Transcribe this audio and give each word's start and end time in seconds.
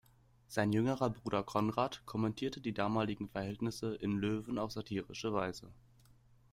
Sein 0.47 0.73
jüngerer 0.73 1.11
Bruder 1.11 1.43
Konrad 1.43 2.01
kommentierte 2.07 2.59
die 2.59 2.73
damaligen 2.73 3.29
Verhältnisse 3.29 3.93
in 3.93 4.17
Löwen 4.17 4.57
auf 4.57 4.71
satirische 4.71 5.31
Weise. 5.31 5.71